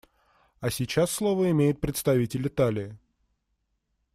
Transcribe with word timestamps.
А 0.61 0.71
сейчас 0.71 1.11
слово 1.11 1.51
имеет 1.51 1.79
представитель 1.79 2.47
Италии. 2.47 2.97